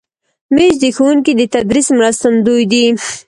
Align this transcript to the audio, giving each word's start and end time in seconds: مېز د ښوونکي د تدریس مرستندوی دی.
مېز 0.55 0.75
د 0.83 0.85
ښوونکي 0.95 1.31
د 1.37 1.41
تدریس 1.53 1.87
مرستندوی 1.99 2.63
دی. 2.71 2.85